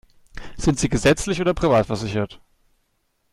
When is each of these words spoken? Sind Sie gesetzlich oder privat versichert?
Sind 0.57 0.79
Sie 0.79 0.89
gesetzlich 0.89 1.41
oder 1.41 1.53
privat 1.53 1.85
versichert? 1.85 2.41